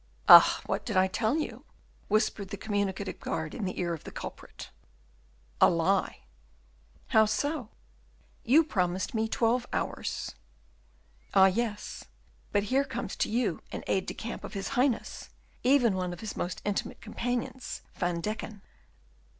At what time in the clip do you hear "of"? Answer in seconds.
3.93-4.03, 14.43-14.55, 16.13-16.21